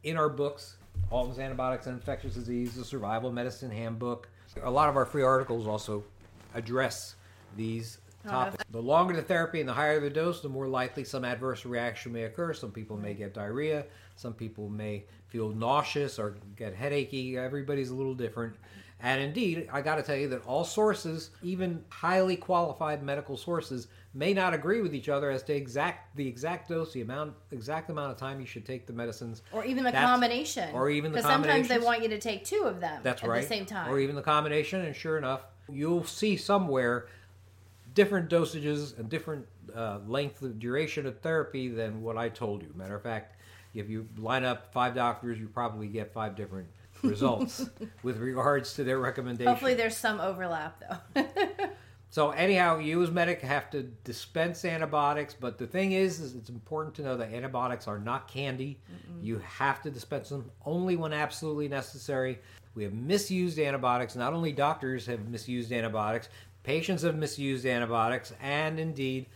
[0.03, 0.77] in our books,
[1.12, 4.29] Alton's Antibiotics and Infectious Disease, the Survival Medicine Handbook.
[4.63, 6.05] A lot of our free articles also
[6.55, 7.15] address
[7.57, 8.63] these oh, topics.
[8.71, 12.13] The longer the therapy and the higher the dose, the more likely some adverse reaction
[12.13, 12.53] may occur.
[12.53, 17.38] Some people may get diarrhea, some people may feel nauseous or get headachy.
[17.38, 18.55] Everybody's a little different.
[19.03, 23.89] And indeed, I got to tell you that all sources, even highly qualified medical sources,
[24.13, 27.89] may not agree with each other as to exact the exact dose, the amount, exact
[27.89, 31.11] amount of time you should take the medicines, or even the That's, combination, or even
[31.11, 33.01] the because sometimes they want you to take two of them.
[33.03, 33.41] That's at right.
[33.41, 34.85] the same time, or even the combination.
[34.85, 37.07] And sure enough, you'll see somewhere
[37.93, 42.71] different dosages and different uh, length of duration of therapy than what I told you.
[42.73, 43.35] Matter of fact,
[43.73, 46.69] if you line up five doctors, you probably get five different
[47.03, 47.69] results
[48.03, 49.47] with regards to their recommendation.
[49.47, 50.81] Hopefully, there's some overlap
[51.13, 51.25] though.
[52.09, 56.49] so anyhow, you as medic have to dispense antibiotics, but the thing is, is it's
[56.49, 58.79] important to know that antibiotics are not candy.
[58.91, 59.23] Mm-mm.
[59.23, 62.39] You have to dispense them only when absolutely necessary.
[62.75, 64.15] We have misused antibiotics.
[64.15, 66.29] Not only doctors have misused antibiotics,
[66.63, 69.27] patients have misused antibiotics, and indeed,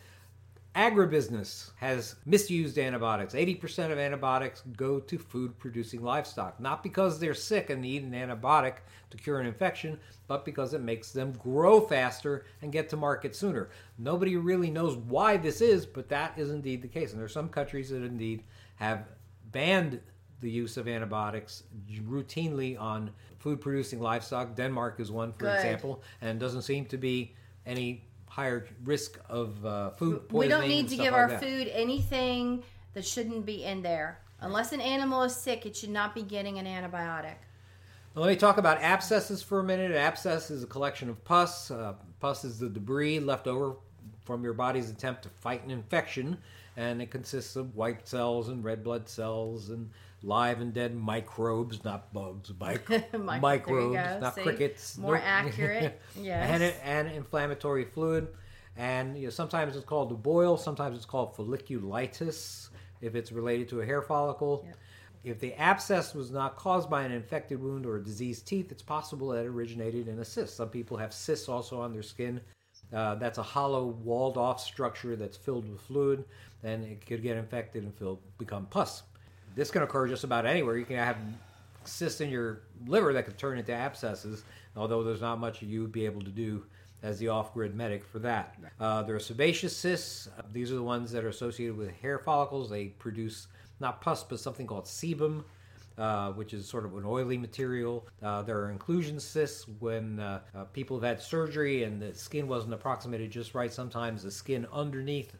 [0.77, 3.33] agribusiness has misused antibiotics.
[3.33, 8.11] 80% of antibiotics go to food producing livestock, not because they're sick and need an
[8.11, 8.75] antibiotic
[9.09, 13.35] to cure an infection, but because it makes them grow faster and get to market
[13.35, 13.69] sooner.
[13.97, 17.09] Nobody really knows why this is, but that is indeed the case.
[17.09, 18.43] And there are some countries that indeed
[18.75, 19.07] have
[19.51, 19.99] banned
[20.41, 23.09] the use of antibiotics routinely on
[23.39, 24.55] food producing livestock.
[24.55, 25.55] Denmark is one, for Good.
[25.55, 27.33] example, and doesn't seem to be
[27.65, 28.05] any
[28.37, 30.39] higher risk of uh, food poisoning.
[30.39, 31.41] We don't need to give like our that.
[31.41, 34.19] food anything that shouldn't be in there.
[34.41, 37.37] Unless an animal is sick, it should not be getting an antibiotic.
[38.13, 39.89] Let me talk about abscesses for a minute.
[39.89, 41.71] An abscess is a collection of pus.
[41.71, 43.75] Uh, pus is the debris left over
[44.23, 46.37] from your body's attempt to fight an infection,
[46.75, 49.89] and it consists of white cells and red blood cells and
[50.23, 54.43] live and dead microbes, not bugs, mic- microbes, not See?
[54.43, 54.97] crickets.
[54.97, 56.49] More accurate, yes.
[56.49, 56.63] And,
[57.07, 58.27] and inflammatory fluid.
[58.75, 62.69] And you know, sometimes it's called the boil, sometimes it's called folliculitis
[63.01, 64.63] if it's related to a hair follicle.
[64.65, 64.77] Yep.
[65.23, 68.83] If the abscess was not caused by an infected wound or a diseased teeth, it's
[68.83, 70.55] possible that it originated in a cyst.
[70.55, 72.39] Some people have cysts also on their skin.
[72.93, 76.23] Uh, that's a hollow, walled off structure that's filled with fluid,
[76.63, 79.03] and it could get infected and fill, become pus.
[79.57, 80.77] This can occur just about anywhere.
[80.77, 81.17] You can have
[81.83, 84.43] cysts in your liver that could turn into abscesses,
[84.75, 86.63] although there's not much you would be able to do
[87.01, 88.55] as the off-grid medic for that.
[88.79, 90.29] Uh, there are sebaceous cysts.
[90.53, 92.69] These are the ones that are associated with hair follicles.
[92.69, 93.47] They produce
[93.79, 95.43] not pus, but something called sebum,
[95.97, 98.07] uh, which is sort of an oily material.
[98.21, 102.47] Uh, there are inclusion cysts when uh, uh people have had surgery and the skin
[102.47, 103.73] wasn't approximated just right.
[103.73, 105.35] Sometimes the skin underneath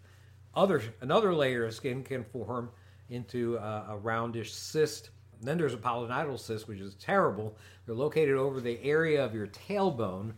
[0.56, 2.72] other another layer of skin can form
[3.10, 5.10] into a, a roundish cyst.
[5.40, 7.56] And then there's a pilonidal cyst, which is terrible.
[7.86, 10.34] They're located over the area of your tailbone,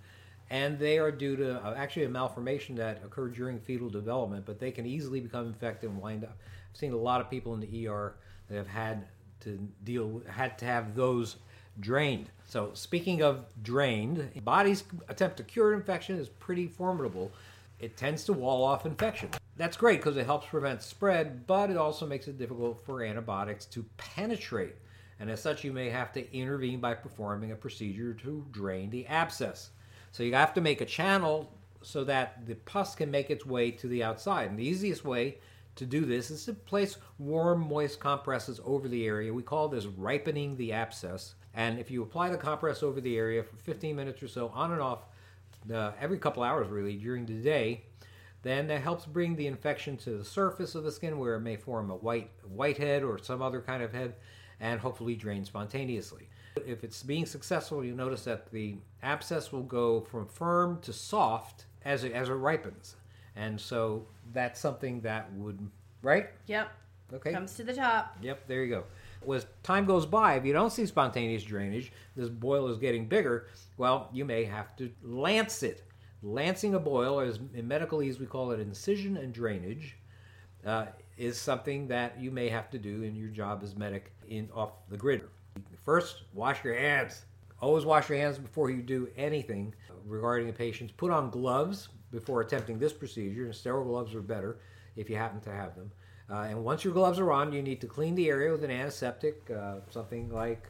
[0.50, 4.60] and they are due to uh, actually a malformation that occurred during fetal development, but
[4.60, 6.38] they can easily become infected and wind up.
[6.72, 8.16] I've seen a lot of people in the ER
[8.50, 9.08] that have had
[9.42, 11.38] to deal had to have those
[11.80, 12.30] drained.
[12.46, 17.32] So speaking of drained, body's attempt to cure infection is pretty formidable.
[17.80, 19.30] It tends to wall off infection.
[19.60, 23.66] That's great because it helps prevent spread, but it also makes it difficult for antibiotics
[23.66, 24.78] to penetrate.
[25.20, 29.06] And as such, you may have to intervene by performing a procedure to drain the
[29.08, 29.72] abscess.
[30.14, 33.70] So you have to make a channel so that the pus can make its way
[33.72, 34.50] to the outside.
[34.50, 35.40] And the easiest way
[35.76, 39.34] to do this is to place warm, moist compresses over the area.
[39.34, 41.36] We call this ripening the abscess.
[41.54, 44.72] And if you apply the compress over the area for 15 minutes or so, on
[44.72, 45.00] and off,
[45.70, 47.84] uh, every couple hours really during the day,
[48.42, 51.58] then that helps bring the infection to the surface of the skin where it may
[51.58, 54.16] form a white whitehead or some other kind of head
[54.60, 56.28] and hopefully drain spontaneously.
[56.66, 61.66] If it's being successful, you notice that the abscess will go from firm to soft
[61.86, 62.96] as it, as it ripens.
[63.36, 65.60] And so that's something that would,
[66.02, 66.28] right?
[66.48, 66.70] Yep.
[67.14, 67.32] Okay.
[67.32, 68.18] Comes to the top.
[68.22, 68.84] Yep, there you go.
[69.34, 73.48] As time goes by, if you don't see spontaneous drainage, this boil is getting bigger,
[73.78, 75.84] well, you may have to lance it.
[76.22, 79.96] Lancing a boil, as in medicalese we call it incision and drainage,
[80.66, 84.50] uh, is something that you may have to do in your job as medic in
[84.54, 85.22] off the grid.
[85.84, 87.24] First, wash your hands.
[87.62, 89.74] Always wash your hands before you do anything
[90.06, 90.96] regarding a patient.
[90.98, 94.58] Put on gloves before attempting this procedure, and sterile gloves are better
[94.96, 95.92] if you happen to have them.
[96.30, 98.72] Uh, and once your gloves are on, you need to clean the area with an
[98.72, 100.64] antiseptic, uh, something like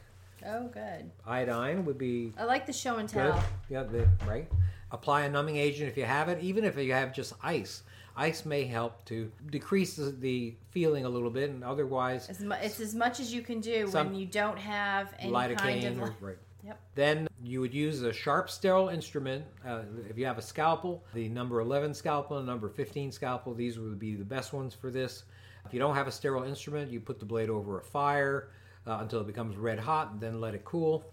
[0.46, 1.10] Oh, good.
[1.26, 3.32] iodine would be I like the show and good.
[3.32, 3.44] tell.
[3.68, 4.50] Yeah, the, right.
[4.92, 7.82] Apply a numbing agent if you have it, even if you have just ice.
[8.16, 12.80] Ice may help to decrease the, feeling a little bit, and otherwise, As mu- it's
[12.80, 16.00] as much as you can do when you don't have any lidocaine kind of.
[16.00, 16.36] or, right.
[16.64, 16.80] Yep.
[16.94, 19.44] Then you would use a sharp, sterile instrument.
[19.66, 23.78] Uh, if you have a scalpel, the number 11 scalpel and number 15 scalpel, these
[23.78, 25.24] would be the best ones for this.
[25.64, 28.48] If you don't have a sterile instrument, you put the blade over a fire
[28.86, 31.04] uh, until it becomes red hot, and then let it cool.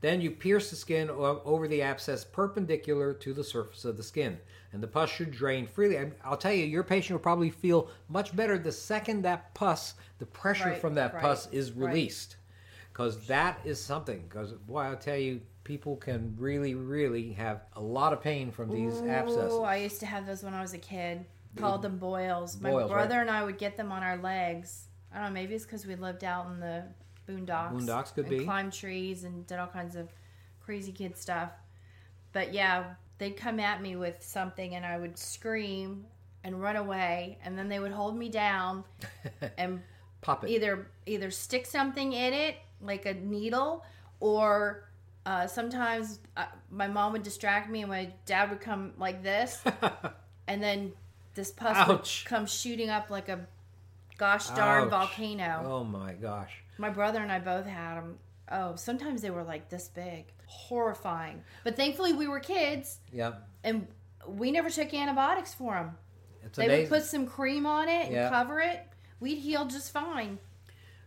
[0.00, 4.38] Then you pierce the skin over the abscess perpendicular to the surface of the skin,
[4.72, 5.98] and the pus should drain freely.
[6.24, 10.26] I'll tell you, your patient will probably feel much better the second that pus, the
[10.26, 12.36] pressure Right, from that right, pus is released
[12.92, 14.22] because that is something.
[14.28, 18.70] Because boy, I'll tell you, people can really, really have a lot of pain from
[18.70, 19.52] these abscesses.
[19.52, 21.24] Ooh, I used to have those when I was a kid.
[21.56, 22.60] Called them boils.
[22.60, 23.22] My brother right.
[23.22, 24.86] and I would get them on our legs.
[25.12, 25.30] I don't know.
[25.32, 26.84] Maybe it's because we lived out in the
[27.28, 27.72] boondocks.
[27.72, 28.44] Boondocks could and be.
[28.44, 30.08] Climbed trees and did all kinds of
[30.64, 31.50] crazy kid stuff.
[32.32, 36.04] But yeah, they'd come at me with something, and I would scream
[36.44, 38.84] and run away, and then they would hold me down
[39.58, 39.82] and
[40.22, 40.50] Pop it.
[40.50, 43.84] either either stick something in it like a needle
[44.20, 44.84] or
[45.26, 49.62] uh, sometimes uh, my mom would distract me and my dad would come like this
[50.46, 50.92] and then
[51.34, 51.88] this pus Ouch.
[51.88, 53.40] would come shooting up like a
[54.18, 54.90] gosh darn Ouch.
[54.90, 56.62] volcano Oh my gosh.
[56.80, 58.18] My brother and i both had them
[58.50, 63.34] oh sometimes they were like this big horrifying but thankfully we were kids Yeah.
[63.64, 63.86] and
[64.26, 65.96] we never took antibiotics for them
[66.44, 66.82] It's they amazing.
[66.90, 68.86] would put some cream on it and cover it
[69.20, 70.38] we'd heal just fine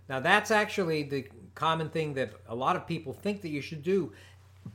[0.09, 3.83] Now that's actually the common thing that a lot of people think that you should
[3.83, 4.12] do,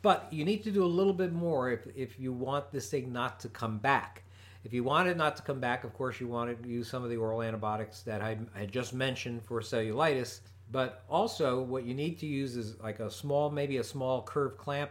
[0.03, 3.13] but you need to do a little bit more if if you want this thing
[3.13, 4.23] not to come back.
[4.65, 7.03] If you want it not to come back, of course you want to use some
[7.05, 10.41] of the oral antibiotics that I, I just mentioned for cellulitis.
[10.71, 14.59] But also, what you need to use is like a small, maybe a small curved
[14.59, 14.91] clamp,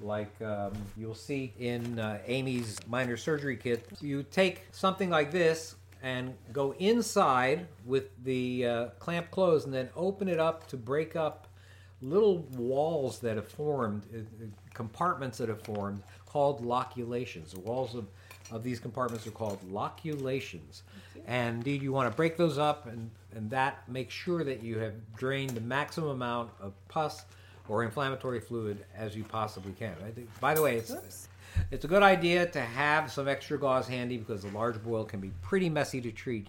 [0.00, 3.84] like um, you'll see in uh, Amy's minor surgery kit.
[4.00, 9.88] You take something like this and go inside with the uh, clamp closed, and then
[9.96, 11.48] open it up to break up
[12.00, 17.50] little walls that have formed, uh, uh, compartments that have formed, called loculations.
[17.50, 18.06] The walls of,
[18.52, 20.84] of these compartments are called loculations.
[21.26, 24.78] And indeed, you want to break those up, and, and that makes sure that you
[24.78, 27.24] have drained the maximum amount of pus
[27.68, 29.94] or inflammatory fluid as you possibly can.
[30.06, 31.28] I think, by the way, it's,
[31.70, 35.20] it's a good idea to have some extra gauze handy because a large boil can
[35.20, 36.48] be pretty messy to treat.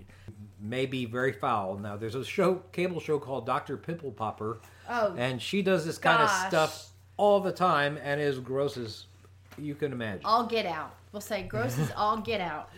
[0.62, 1.78] May be very foul.
[1.78, 3.76] Now, there's a show, cable show called Dr.
[3.78, 8.40] Pimple Popper, Oh, and she does this kind of stuff all the time and is
[8.40, 9.06] gross as
[9.62, 10.26] you can imagine.
[10.26, 10.96] all get out.
[11.12, 12.70] We'll say gross is all get out.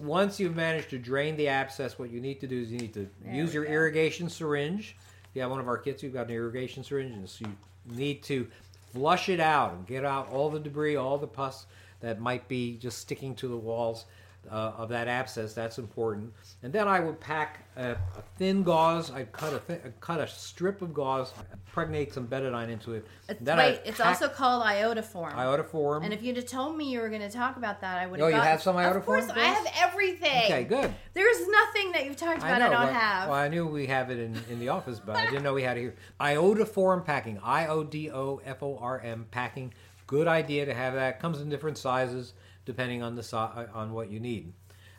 [0.00, 2.94] Once you've managed to drain the abscess, what you need to do is you need
[2.94, 3.70] to There use your go.
[3.70, 4.96] irrigation syringe.
[5.24, 7.52] If you have one of our kits, you've got an irrigation syringe, and so you
[7.96, 8.46] need to
[8.92, 11.66] flush it out and get out all the debris, all the pus
[12.00, 14.04] that might be just sticking to the walls
[14.50, 15.52] uh, of that abscess.
[15.54, 16.32] That's important.
[16.62, 17.98] And then I would pack a, a
[18.38, 19.10] thin gauze.
[19.10, 21.32] I'd cut a, thi- cut a strip of gauze,
[21.74, 23.04] impregnate some betadine into it.
[23.28, 25.34] It's, then wait, I'd it's pack also called iodoform.
[25.34, 26.04] iodoform.
[26.04, 28.20] and if you'd have told me you were going to talk about that, I would.
[28.20, 28.26] Have.
[28.26, 30.44] Oh, you have some iodoform Of course, I have everything.
[30.44, 30.94] okay, good.
[31.14, 33.28] There's nothing that you've talked about I, don't well, have.
[33.28, 35.62] Well, I knew we have it in, in the office, but I didn't know we
[35.62, 35.96] had it here.
[36.20, 37.40] Iodoform packing.
[37.42, 39.74] I O D O F O R M packing.
[40.06, 41.18] Good idea to have that.
[41.18, 44.52] Comes in different sizes depending on the si- uh, on what you need.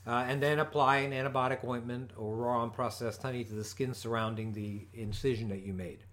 [0.08, 4.54] Uh, and then apply an antibiotic ointment or raw unprocessed honey to the skin surrounding
[4.54, 6.04] the incision that you made.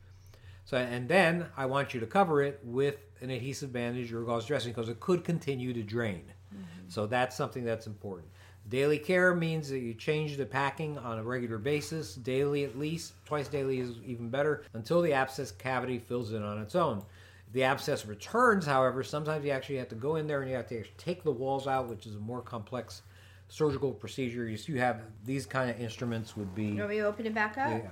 [0.72, 4.46] So, and then I want you to cover it with an adhesive bandage or gauze
[4.46, 6.22] dressing because it could continue to drain.
[6.50, 6.88] Mm-hmm.
[6.88, 8.30] So that's something that's important.
[8.70, 13.12] Daily care means that you change the packing on a regular basis, daily at least,
[13.26, 17.04] twice daily is even better, until the abscess cavity fills in on its own.
[17.48, 20.56] If the abscess returns, however, sometimes you actually have to go in there and you
[20.56, 23.02] have to actually take the walls out, which is a more complex
[23.50, 24.48] surgical procedure.
[24.48, 26.64] You, have these kind of instruments would be.
[26.64, 27.82] You want me to open it back up?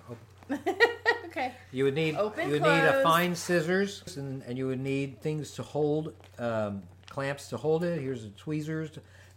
[0.48, 0.56] Yeah,
[1.30, 1.52] okay.
[1.72, 5.20] you would need Open, you would need a fine scissors and, and you would need
[5.20, 8.00] things to hold um, clamps to hold it.
[8.00, 8.90] Here's the tweezers,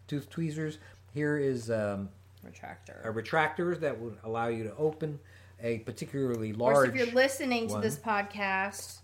[0.08, 0.80] tooth tweezers.
[1.14, 2.10] Here is um,
[2.46, 3.06] Retractor.
[3.06, 5.20] a retractors that would allow you to open
[5.62, 6.76] a particularly large.
[6.76, 8.98] Of course, if you're listening to this podcast,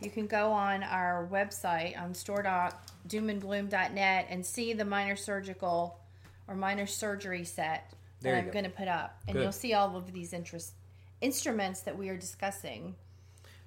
[0.00, 5.98] you can go on our website on store.doomandbloom.net and see the minor surgical
[6.46, 7.92] or minor surgery set
[8.22, 8.52] that I'm go.
[8.52, 9.20] going to put up.
[9.26, 9.42] And Good.
[9.42, 10.72] you'll see all of these interest,
[11.20, 12.94] instruments that we are discussing.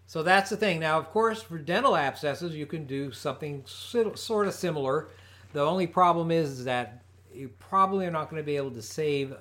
[0.06, 0.80] So that's the thing.
[0.80, 5.08] Now, of course, for dental abscesses, you can do something sort of similar.
[5.54, 9.34] The only problem is that you probably are not going to be able to save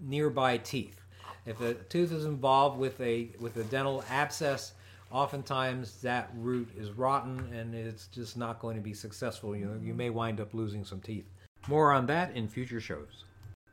[0.00, 1.00] nearby teeth.
[1.46, 4.72] If a tooth is involved with a with a dental abscess,
[5.10, 9.56] oftentimes that root is rotten and it's just not going to be successful.
[9.56, 11.26] You know, you may wind up losing some teeth.
[11.66, 13.24] More on that in future shows.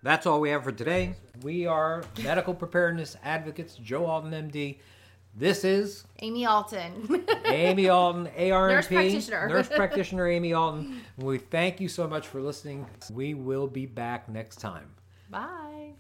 [0.06, 1.16] That's all we have for today.
[1.42, 4.78] We are medical preparedness advocates, Joe Alton, MD.
[5.36, 7.26] This is Amy Alton.
[7.46, 9.48] Amy Alton, ARNP, Nurse practitioner.
[9.50, 11.02] nurse practitioner Amy Alton.
[11.18, 12.86] We thank you so much for listening.
[13.12, 14.92] We will be back next time.
[15.32, 15.94] Bye.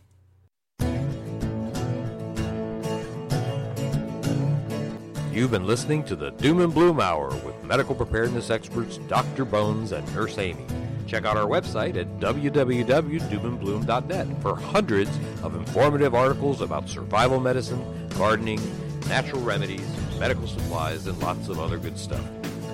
[5.31, 9.45] You've been listening to the Doom and Bloom Hour with medical preparedness experts Dr.
[9.45, 10.67] Bones and Nurse Amy.
[11.16, 15.11] Check out our website at www.doomandbloom.net for hundreds
[15.43, 18.59] of informative articles about survival medicine, gardening,
[19.07, 19.88] natural remedies,
[20.20, 22.20] medical supplies, and lots of other good stuff.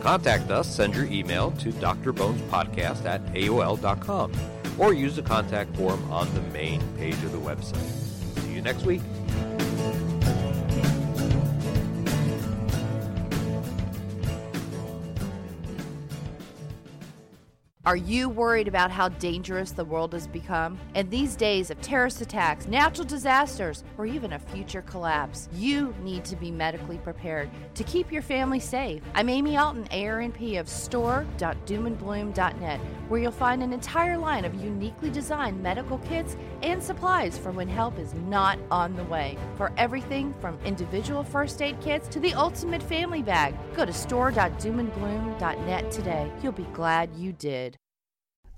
[0.02, 4.32] Contact us, send your email to drbonespodcast at aol.com
[4.80, 7.78] or use the contact form on the main page of the website.
[8.42, 9.02] See you next week.
[17.92, 20.80] Are you worried about how dangerous the world has become?
[20.96, 26.24] In these days of terrorist attacks, natural disasters, or even a future collapse, you need
[26.24, 29.04] to be medically prepared to keep your family safe.
[29.14, 32.80] I'm Amy Alton, ARNP of store.doomandbloom.net,
[33.10, 37.68] where you'll find an entire line of uniquely designed medical kits and supplies for when
[37.68, 39.38] help is not on the way.
[39.58, 45.92] For everything from individual first aid kits to the ultimate family bag, go to store.doomandbloom.net
[45.92, 46.32] today.
[46.42, 47.80] You'll be glad you did.